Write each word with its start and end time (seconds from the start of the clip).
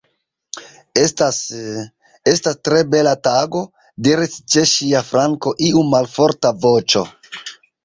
"Estas... 1.01 1.41
estas 2.31 2.57
tre 2.69 2.79
bela 2.95 3.13
tago," 3.29 3.63
diris 4.09 4.41
ĉe 4.55 4.65
ŝia 4.73 5.05
flanko 5.13 5.57
iu 5.71 5.87
malforta 5.93 6.57
voĉo. 6.67 7.07